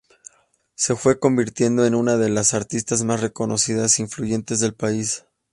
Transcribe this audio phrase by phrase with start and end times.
[0.73, 5.27] Se fue convirtiendo en una de las artistas más reconocidas e influyentes del país.